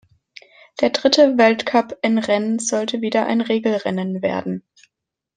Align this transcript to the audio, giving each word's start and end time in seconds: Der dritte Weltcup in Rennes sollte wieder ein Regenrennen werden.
Der 0.79 0.89
dritte 0.89 1.37
Weltcup 1.37 1.95
in 2.01 2.17
Rennes 2.17 2.67
sollte 2.69 3.01
wieder 3.01 3.27
ein 3.27 3.39
Regenrennen 3.39 4.23
werden. 4.23 4.63